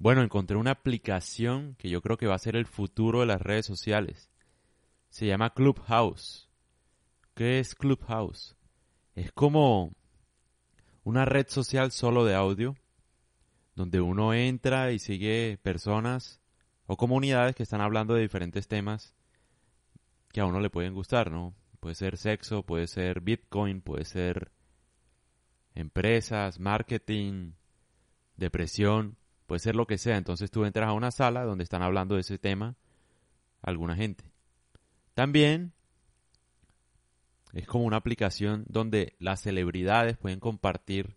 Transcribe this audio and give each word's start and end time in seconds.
Bueno, 0.00 0.22
encontré 0.22 0.56
una 0.56 0.70
aplicación 0.70 1.74
que 1.74 1.90
yo 1.90 2.00
creo 2.00 2.16
que 2.16 2.26
va 2.26 2.34
a 2.34 2.38
ser 2.38 2.56
el 2.56 2.64
futuro 2.64 3.20
de 3.20 3.26
las 3.26 3.42
redes 3.42 3.66
sociales. 3.66 4.30
Se 5.10 5.26
llama 5.26 5.52
Clubhouse. 5.52 6.48
¿Qué 7.34 7.58
es 7.58 7.74
Clubhouse? 7.74 8.56
Es 9.14 9.30
como 9.30 9.92
una 11.04 11.26
red 11.26 11.46
social 11.48 11.92
solo 11.92 12.24
de 12.24 12.34
audio, 12.34 12.76
donde 13.74 14.00
uno 14.00 14.32
entra 14.32 14.90
y 14.92 14.98
sigue 14.98 15.58
personas 15.62 16.40
o 16.86 16.96
comunidades 16.96 17.54
que 17.54 17.62
están 17.62 17.82
hablando 17.82 18.14
de 18.14 18.22
diferentes 18.22 18.68
temas 18.68 19.14
que 20.32 20.40
a 20.40 20.46
uno 20.46 20.60
le 20.60 20.70
pueden 20.70 20.94
gustar, 20.94 21.30
¿no? 21.30 21.54
Puede 21.78 21.94
ser 21.94 22.16
sexo, 22.16 22.62
puede 22.62 22.86
ser 22.86 23.20
Bitcoin, 23.20 23.82
puede 23.82 24.06
ser 24.06 24.50
empresas, 25.74 26.58
marketing, 26.58 27.52
depresión, 28.38 29.18
puede 29.50 29.58
ser 29.58 29.74
lo 29.74 29.88
que 29.88 29.98
sea. 29.98 30.16
Entonces 30.16 30.48
tú 30.52 30.64
entras 30.64 30.88
a 30.88 30.92
una 30.92 31.10
sala 31.10 31.42
donde 31.42 31.64
están 31.64 31.82
hablando 31.82 32.14
de 32.14 32.20
ese 32.20 32.38
tema 32.38 32.76
alguna 33.62 33.96
gente. 33.96 34.22
También 35.12 35.72
es 37.52 37.66
como 37.66 37.84
una 37.84 37.96
aplicación 37.96 38.64
donde 38.68 39.16
las 39.18 39.40
celebridades 39.40 40.16
pueden 40.18 40.38
compartir 40.38 41.16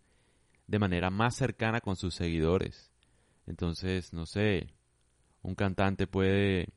de 0.66 0.80
manera 0.80 1.12
más 1.12 1.36
cercana 1.36 1.80
con 1.80 1.96
sus 1.96 2.16
seguidores. 2.16 2.92
Entonces, 3.46 4.14
no 4.14 4.26
sé, 4.26 4.74
un 5.44 5.54
cantante 5.54 6.08
puede 6.08 6.70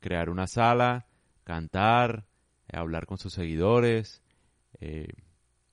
crear 0.00 0.28
una 0.28 0.48
sala, 0.48 1.06
cantar, 1.44 2.26
hablar 2.72 3.06
con 3.06 3.18
sus 3.18 3.34
seguidores. 3.34 4.20
Eh, 4.80 5.06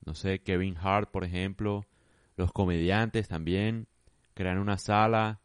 no 0.06 0.14
sé, 0.14 0.38
Kevin 0.38 0.76
Hart, 0.80 1.10
por 1.10 1.24
ejemplo. 1.24 1.84
Los 2.36 2.52
comediantes 2.52 3.26
también 3.26 3.88
crean 4.34 4.58
una 4.58 4.78
sala. 4.78 5.41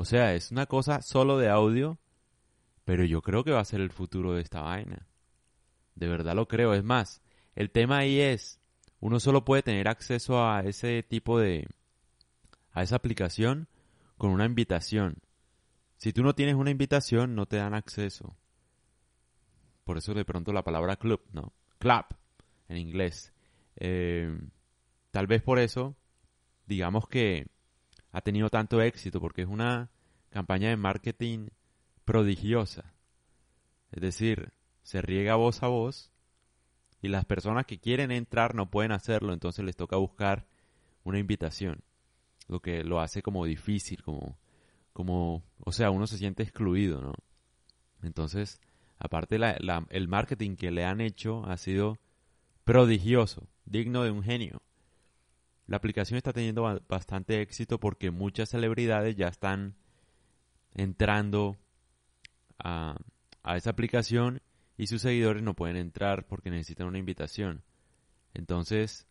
O 0.00 0.04
sea, 0.04 0.36
es 0.36 0.52
una 0.52 0.66
cosa 0.66 1.02
solo 1.02 1.38
de 1.38 1.48
audio, 1.48 1.98
pero 2.84 3.04
yo 3.04 3.20
creo 3.20 3.42
que 3.42 3.50
va 3.50 3.58
a 3.58 3.64
ser 3.64 3.80
el 3.80 3.90
futuro 3.90 4.32
de 4.32 4.42
esta 4.42 4.60
vaina. 4.60 5.08
De 5.96 6.06
verdad 6.06 6.36
lo 6.36 6.46
creo. 6.46 6.72
Es 6.72 6.84
más, 6.84 7.20
el 7.56 7.72
tema 7.72 7.98
ahí 7.98 8.20
es, 8.20 8.60
uno 9.00 9.18
solo 9.18 9.44
puede 9.44 9.64
tener 9.64 9.88
acceso 9.88 10.46
a 10.46 10.60
ese 10.60 11.02
tipo 11.02 11.40
de, 11.40 11.66
a 12.70 12.84
esa 12.84 12.94
aplicación 12.94 13.66
con 14.16 14.30
una 14.30 14.44
invitación. 14.44 15.16
Si 15.96 16.12
tú 16.12 16.22
no 16.22 16.36
tienes 16.36 16.54
una 16.54 16.70
invitación, 16.70 17.34
no 17.34 17.46
te 17.46 17.56
dan 17.56 17.74
acceso. 17.74 18.36
Por 19.82 19.98
eso 19.98 20.14
de 20.14 20.24
pronto 20.24 20.52
la 20.52 20.62
palabra 20.62 20.94
club, 20.94 21.22
¿no? 21.32 21.52
Club, 21.80 22.04
en 22.68 22.76
inglés. 22.76 23.32
Eh, 23.74 24.32
tal 25.10 25.26
vez 25.26 25.42
por 25.42 25.58
eso, 25.58 25.96
digamos 26.66 27.08
que 27.08 27.48
ha 28.18 28.20
tenido 28.20 28.50
tanto 28.50 28.82
éxito 28.82 29.20
porque 29.20 29.42
es 29.42 29.48
una 29.48 29.90
campaña 30.30 30.70
de 30.70 30.76
marketing 30.76 31.50
prodigiosa. 32.04 32.92
Es 33.92 34.02
decir, 34.02 34.52
se 34.82 35.00
riega 35.00 35.36
voz 35.36 35.62
a 35.62 35.68
voz 35.68 36.10
y 37.00 37.08
las 37.08 37.24
personas 37.24 37.64
que 37.64 37.78
quieren 37.78 38.10
entrar 38.10 38.56
no 38.56 38.70
pueden 38.70 38.90
hacerlo, 38.90 39.32
entonces 39.32 39.64
les 39.64 39.76
toca 39.76 39.96
buscar 39.96 40.46
una 41.04 41.20
invitación, 41.20 41.84
lo 42.48 42.60
que 42.60 42.82
lo 42.82 43.00
hace 43.00 43.22
como 43.22 43.44
difícil, 43.44 44.02
como, 44.02 44.36
como, 44.92 45.44
o 45.60 45.70
sea, 45.70 45.90
uno 45.90 46.08
se 46.08 46.18
siente 46.18 46.42
excluido, 46.42 47.00
¿no? 47.00 47.12
Entonces, 48.02 48.60
aparte 48.98 49.38
el 49.90 50.08
marketing 50.08 50.56
que 50.56 50.72
le 50.72 50.84
han 50.84 51.00
hecho 51.00 51.46
ha 51.46 51.56
sido 51.56 51.98
prodigioso, 52.64 53.46
digno 53.64 54.02
de 54.02 54.10
un 54.10 54.24
genio. 54.24 54.60
La 55.68 55.76
aplicación 55.76 56.16
está 56.16 56.32
teniendo 56.32 56.80
bastante 56.88 57.42
éxito 57.42 57.78
porque 57.78 58.10
muchas 58.10 58.48
celebridades 58.48 59.14
ya 59.16 59.28
están 59.28 59.76
entrando 60.74 61.58
a, 62.58 62.96
a 63.42 63.56
esa 63.56 63.70
aplicación 63.70 64.40
y 64.78 64.86
sus 64.86 65.02
seguidores 65.02 65.42
no 65.42 65.54
pueden 65.54 65.76
entrar 65.76 66.26
porque 66.26 66.50
necesitan 66.50 66.86
una 66.86 66.98
invitación. 66.98 67.62
Entonces, 68.32 69.06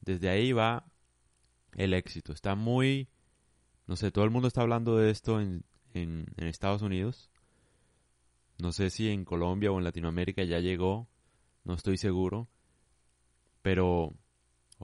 desde 0.00 0.28
ahí 0.28 0.52
va 0.52 0.86
el 1.76 1.94
éxito. 1.94 2.32
Está 2.32 2.56
muy, 2.56 3.08
no 3.86 3.94
sé, 3.94 4.10
todo 4.10 4.24
el 4.24 4.30
mundo 4.32 4.48
está 4.48 4.62
hablando 4.62 4.96
de 4.96 5.10
esto 5.10 5.40
en, 5.40 5.64
en, 5.94 6.26
en 6.36 6.46
Estados 6.48 6.82
Unidos. 6.82 7.30
No 8.58 8.72
sé 8.72 8.90
si 8.90 9.08
en 9.08 9.24
Colombia 9.24 9.70
o 9.70 9.78
en 9.78 9.84
Latinoamérica 9.84 10.42
ya 10.42 10.58
llegó, 10.58 11.06
no 11.62 11.74
estoy 11.74 11.96
seguro. 11.96 12.48
Pero 13.62 14.14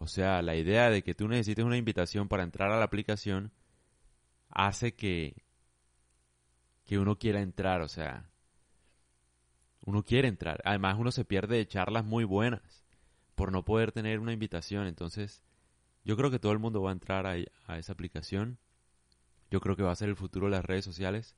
o 0.00 0.06
sea, 0.06 0.42
la 0.42 0.54
idea 0.54 0.90
de 0.90 1.02
que 1.02 1.14
tú 1.14 1.26
necesites 1.26 1.64
una 1.64 1.76
invitación 1.76 2.28
para 2.28 2.44
entrar 2.44 2.70
a 2.70 2.78
la 2.78 2.84
aplicación 2.84 3.50
hace 4.48 4.94
que, 4.94 5.42
que 6.84 7.00
uno 7.00 7.18
quiera 7.18 7.40
entrar, 7.40 7.80
o 7.80 7.88
sea, 7.88 8.30
uno 9.84 10.04
quiere 10.04 10.28
entrar. 10.28 10.60
Además, 10.64 10.96
uno 11.00 11.10
se 11.10 11.24
pierde 11.24 11.56
de 11.56 11.66
charlas 11.66 12.04
muy 12.04 12.22
buenas 12.22 12.86
por 13.34 13.50
no 13.50 13.64
poder 13.64 13.90
tener 13.90 14.20
una 14.20 14.32
invitación. 14.32 14.86
Entonces, 14.86 15.42
yo 16.04 16.16
creo 16.16 16.30
que 16.30 16.38
todo 16.38 16.52
el 16.52 16.60
mundo 16.60 16.80
va 16.80 16.90
a 16.90 16.92
entrar 16.92 17.26
a, 17.26 17.34
a 17.66 17.78
esa 17.78 17.92
aplicación. 17.92 18.60
Yo 19.50 19.60
creo 19.60 19.74
que 19.74 19.82
va 19.82 19.90
a 19.90 19.96
ser 19.96 20.10
el 20.10 20.16
futuro 20.16 20.46
de 20.46 20.52
las 20.52 20.64
redes 20.64 20.84
sociales. 20.84 21.34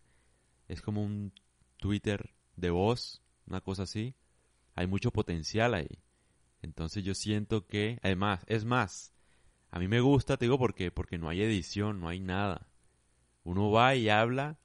Es 0.68 0.82
como 0.82 1.02
un 1.02 1.32
Twitter 1.78 2.34
de 2.56 2.68
voz, 2.68 3.22
una 3.46 3.62
cosa 3.62 3.84
así. 3.84 4.14
Hay 4.74 4.86
mucho 4.86 5.12
potencial 5.12 5.72
ahí. 5.72 6.02
Entonces 6.62 7.04
yo 7.04 7.14
siento 7.14 7.66
que, 7.66 7.98
además, 8.02 8.44
es 8.46 8.64
más, 8.64 9.12
a 9.70 9.78
mí 9.78 9.88
me 9.88 10.00
gusta, 10.00 10.36
te 10.36 10.44
digo, 10.44 10.58
porque, 10.58 10.90
porque 10.90 11.18
no 11.18 11.28
hay 11.28 11.42
edición, 11.42 12.00
no 12.00 12.08
hay 12.08 12.20
nada. 12.20 12.66
Uno 13.44 13.70
va 13.70 13.94
y 13.94 14.08
habla 14.08 14.58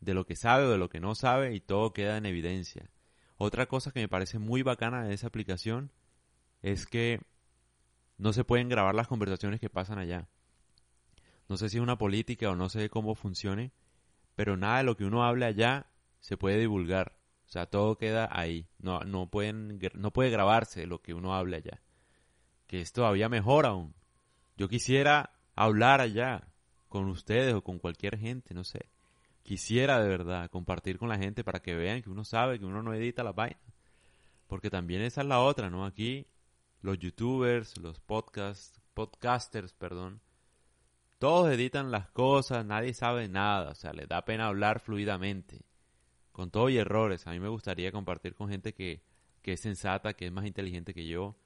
de 0.00 0.14
lo 0.14 0.26
que 0.26 0.36
sabe 0.36 0.64
o 0.64 0.70
de 0.70 0.78
lo 0.78 0.88
que 0.88 1.00
no 1.00 1.14
sabe 1.14 1.54
y 1.54 1.60
todo 1.60 1.92
queda 1.92 2.16
en 2.16 2.26
evidencia. 2.26 2.90
Otra 3.36 3.66
cosa 3.66 3.90
que 3.90 4.00
me 4.00 4.08
parece 4.08 4.38
muy 4.38 4.62
bacana 4.62 5.04
de 5.04 5.14
esa 5.14 5.26
aplicación 5.26 5.90
es 6.62 6.86
que 6.86 7.20
no 8.16 8.32
se 8.32 8.44
pueden 8.44 8.68
grabar 8.68 8.94
las 8.94 9.08
conversaciones 9.08 9.60
que 9.60 9.70
pasan 9.70 9.98
allá. 9.98 10.28
No 11.48 11.56
sé 11.56 11.68
si 11.68 11.76
es 11.76 11.82
una 11.82 11.98
política 11.98 12.50
o 12.50 12.56
no 12.56 12.68
sé 12.68 12.88
cómo 12.88 13.14
funcione, 13.14 13.72
pero 14.34 14.56
nada 14.56 14.78
de 14.78 14.84
lo 14.84 14.96
que 14.96 15.04
uno 15.04 15.24
hable 15.24 15.44
allá 15.46 15.86
se 16.20 16.36
puede 16.36 16.58
divulgar. 16.58 17.18
O 17.46 17.50
sea, 17.54 17.66
todo 17.66 17.96
queda 17.96 18.28
ahí. 18.32 18.68
No, 18.78 19.00
no, 19.00 19.28
pueden, 19.30 19.78
no 19.94 20.12
puede 20.12 20.30
grabarse 20.30 20.86
lo 20.86 21.02
que 21.02 21.14
uno 21.14 21.34
habla 21.34 21.58
allá. 21.58 21.82
Que 22.66 22.80
es 22.80 22.92
todavía 22.92 23.28
mejor 23.28 23.66
aún. 23.66 23.94
Yo 24.56 24.68
quisiera 24.68 25.30
hablar 25.54 26.00
allá 26.00 26.48
con 26.88 27.08
ustedes 27.08 27.54
o 27.54 27.62
con 27.62 27.78
cualquier 27.78 28.18
gente, 28.18 28.54
no 28.54 28.64
sé. 28.64 28.90
Quisiera 29.42 30.00
de 30.00 30.08
verdad 30.08 30.50
compartir 30.50 30.98
con 30.98 31.08
la 31.08 31.18
gente 31.18 31.44
para 31.44 31.60
que 31.60 31.74
vean 31.74 32.02
que 32.02 32.10
uno 32.10 32.24
sabe 32.24 32.58
que 32.58 32.64
uno 32.64 32.82
no 32.82 32.94
edita 32.94 33.22
la 33.22 33.32
vaina. 33.32 33.60
Porque 34.46 34.70
también 34.70 35.02
esa 35.02 35.20
es 35.20 35.26
la 35.26 35.40
otra, 35.40 35.70
¿no? 35.70 35.84
Aquí 35.84 36.26
los 36.80 36.98
youtubers, 36.98 37.76
los 37.78 38.00
podcasts, 38.00 38.80
podcasters, 38.94 39.72
perdón, 39.74 40.20
todos 41.18 41.50
editan 41.52 41.90
las 41.90 42.10
cosas, 42.10 42.64
nadie 42.66 42.92
sabe 42.92 43.28
nada, 43.28 43.70
o 43.70 43.74
sea, 43.74 43.92
les 43.92 44.08
da 44.08 44.24
pena 44.24 44.46
hablar 44.46 44.80
fluidamente 44.80 45.64
con 46.34 46.50
todo 46.50 46.68
y 46.68 46.78
errores. 46.78 47.28
A 47.28 47.30
mí 47.30 47.38
me 47.38 47.48
gustaría 47.48 47.92
compartir 47.92 48.34
con 48.34 48.48
gente 48.48 48.74
que, 48.74 49.00
que 49.40 49.52
es 49.52 49.60
sensata, 49.60 50.14
que 50.14 50.26
es 50.26 50.32
más 50.32 50.44
inteligente 50.44 50.92
que 50.92 51.06
yo, 51.06 51.36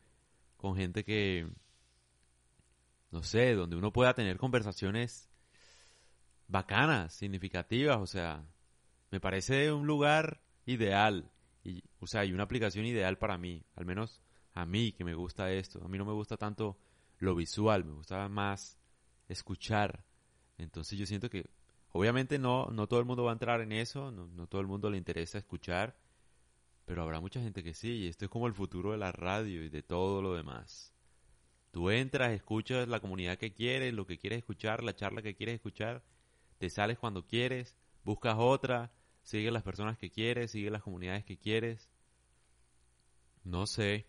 con 0.56 0.76
gente 0.76 1.04
que, 1.04 1.47
no 3.10 3.22
sé, 3.22 3.54
donde 3.54 3.76
uno 3.76 3.93
pueda 3.93 4.15
tener 4.15 4.38
conversaciones 4.38 5.28
bacanas, 6.47 7.12
significativas, 7.12 7.99
o 7.99 8.06
sea, 8.06 8.47
me 9.10 9.21
parece 9.21 9.71
un 9.72 9.87
lugar 9.87 10.41
ideal, 10.65 11.31
y, 11.65 11.84
o 12.00 12.06
sea, 12.06 12.25
y 12.25 12.32
una 12.32 12.44
aplicación 12.44 12.87
ideal 12.87 13.19
para 13.19 13.37
mí, 13.37 13.62
al 13.76 13.84
menos 13.84 14.22
a 14.55 14.65
mí 14.65 14.93
que 14.93 15.05
me 15.05 15.12
gusta 15.12 15.53
esto. 15.53 15.84
A 15.84 15.88
mí 15.88 15.99
no 15.99 16.06
me 16.06 16.15
gusta 16.15 16.38
tanto 16.38 16.78
lo 17.19 17.34
visual, 17.34 17.84
me 17.84 17.93
gusta 17.93 18.26
más 18.31 18.78
escuchar. 19.28 20.03
Entonces 20.56 20.99
yo 20.99 21.05
siento 21.05 21.28
que 21.28 21.50
Obviamente 21.99 22.39
no, 22.39 22.67
no 22.67 22.87
todo 22.87 23.01
el 23.01 23.07
mundo 23.07 23.25
va 23.25 23.31
a 23.31 23.33
entrar 23.33 23.61
en 23.61 23.73
eso, 23.73 24.12
no, 24.12 24.47
todo 24.47 24.61
el 24.61 24.69
mundo 24.69 24.89
le 24.89 24.99
interesa 24.99 25.37
escuchar, 25.37 25.97
pero 26.85 27.03
habrá 27.03 27.19
mucha 27.19 27.41
gente 27.41 27.65
que 27.65 27.75
sí, 27.75 27.91
y 27.91 28.06
esto 28.06 28.25
es 28.25 28.31
como 28.31 28.47
el 28.47 28.55
futuro 28.55 28.93
de 28.93 28.99
la 28.99 29.11
radio 29.11 29.65
y 29.65 29.69
de 29.69 29.83
todo 29.83 30.23
lo 30.23 30.33
demás. 30.33 30.95
Tú 31.73 31.91
entras, 31.91 32.31
escuchas 32.31 32.87
la 32.87 33.00
comunidad 33.00 33.37
que 33.37 33.53
quieres, 33.53 33.93
lo 33.95 34.06
que 34.06 34.17
quieres 34.17 34.39
escuchar, 34.39 34.85
la 34.85 34.95
charla 34.95 35.23
que 35.23 35.35
quieres 35.35 35.56
escuchar, 35.56 36.05
te 36.59 36.71
sales 36.71 37.00
cuando 37.00 37.27
quieres, 37.27 37.75
buscas 38.05 38.37
otra, 38.39 38.93
sigues 39.25 39.53
las 39.53 39.65
personas 39.65 39.99
que 39.99 40.12
quieres, 40.12 40.53
sigues 40.53 40.71
las 40.71 40.85
comunidades 40.85 41.25
que 41.25 41.37
quieres. 41.37 41.91
No 43.43 43.67
sé, 43.67 44.06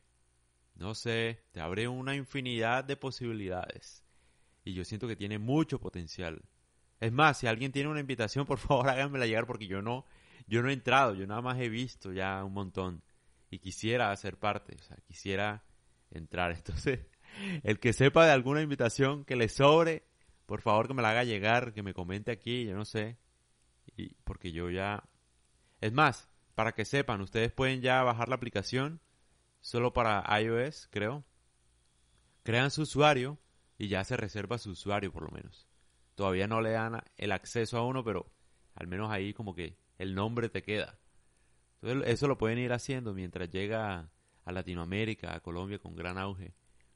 no 0.76 0.94
sé, 0.94 1.44
te 1.54 1.60
abre 1.60 1.88
una 1.88 2.16
infinidad 2.16 2.84
de 2.84 2.98
posibilidades. 2.98 4.04
Y 4.64 4.76
yo 4.76 4.86
siento 4.86 5.08
que 5.08 5.16
tiene 5.16 5.40
mucho 5.40 5.80
potencial. 5.80 6.44
Es 7.00 7.12
más, 7.12 7.38
si 7.38 7.48
alguien 7.48 7.72
tiene 7.72 7.90
una 7.90 8.00
invitación, 8.00 8.46
por 8.46 8.58
favor 8.60 8.90
háganmela 8.90 9.26
llegar 9.26 9.46
porque 9.46 9.68
yo 9.68 9.82
no, 9.82 10.06
yo 10.48 10.62
no 10.62 10.70
he 10.70 10.74
entrado, 10.74 11.14
yo 11.16 11.28
nada 11.28 11.42
más 11.42 11.60
he 11.60 11.70
visto 11.70 12.12
ya 12.12 12.44
un 12.44 12.54
montón 12.54 13.04
y 13.50 13.60
quisiera 13.60 14.12
hacer 14.12 14.38
parte, 14.38 14.76
o 14.76 14.84
sea, 14.84 14.98
quisiera 15.08 15.64
entrar. 16.12 16.52
Entonces, 16.56 17.00
el 17.64 17.80
que 17.80 17.94
sepa 17.94 18.26
de 18.26 18.32
alguna 18.32 18.62
invitación 18.62 19.26
que 19.26 19.36
le 19.36 19.50
sobre, 19.50 20.04
por 20.46 20.62
favor 20.62 20.88
que 20.88 20.94
me 20.94 21.02
la 21.02 21.12
haga 21.12 21.24
llegar, 21.24 21.74
que 21.74 21.84
me 21.84 21.94
comente 21.94 22.32
aquí, 22.32 22.66
yo 22.66 22.76
no 22.76 22.86
sé, 22.86 23.18
Y 23.96 24.16
porque 24.24 24.52
yo 24.52 24.70
ya... 24.70 25.04
Es 25.82 25.94
más, 25.94 26.30
para 26.56 26.74
que 26.74 26.84
sepan, 26.84 27.22
ustedes 27.22 27.52
pueden 27.54 27.82
ya 27.82 28.04
bajar 28.04 28.28
la 28.28 28.36
aplicación 28.36 29.00
solo 29.62 29.94
para 29.94 30.24
iOS, 30.42 30.88
creo. 30.92 31.24
Crean 32.44 32.72
su 32.72 32.82
usuario 32.82 33.38
y 33.78 33.88
ya 33.88 34.04
se 34.04 34.18
reserva 34.18 34.58
su 34.58 34.72
usuario 34.72 35.12
por 35.12 35.24
lo 35.24 35.32
menos. 35.32 35.69
Todavía 36.20 36.48
no 36.48 36.60
le 36.60 36.72
dan 36.72 37.02
el 37.16 37.32
acceso 37.32 37.78
a 37.78 37.86
uno, 37.86 38.04
pero 38.04 38.30
al 38.76 38.88
menos 38.88 39.10
ahí 39.10 39.34
como 39.34 39.56
que 39.56 39.78
el 39.98 40.16
nombre 40.16 40.50
te 40.50 40.62
queda. 40.62 41.00
Entonces 41.82 42.12
eso 42.12 42.28
lo 42.28 42.38
pueden 42.38 42.60
ir 42.60 42.74
haciendo 42.74 43.14
mientras 43.14 43.50
llega 43.50 44.10
a 44.44 44.52
Latinoamérica, 44.52 45.34
a 45.34 45.40
Colombia 45.40 45.80
con 45.80 45.96
gran 45.96 46.18
auge, 46.18 46.54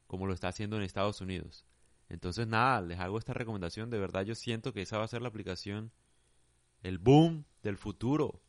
como 0.07 0.27
lo 0.27 0.33
está 0.33 0.49
haciendo 0.49 0.75
en 0.75 0.83
Estados 0.83 1.21
Unidos. 1.21 1.65
Entonces 2.09 2.47
nada, 2.47 2.81
les 2.81 2.99
hago 2.99 3.17
esta 3.17 3.33
recomendación, 3.33 3.89
de 3.89 3.97
verdad 3.97 4.25
yo 4.25 4.35
siento 4.35 4.73
que 4.73 4.81
esa 4.81 4.97
va 4.97 5.05
a 5.05 5.07
ser 5.07 5.21
la 5.21 5.29
aplicación, 5.29 5.93
el 6.81 6.97
boom 6.97 7.45
del 7.61 7.77
futuro. 7.77 8.41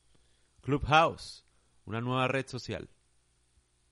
Clubhouse, 0.61 1.47
una 1.85 2.01
nueva 2.01 2.27
red 2.27 2.49
social. 2.49 2.89